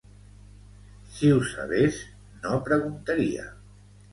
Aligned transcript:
Si 1.17 1.29
ho 1.35 1.43
sabés 1.51 1.99
no 2.47 2.59
preguntaria 2.71 3.47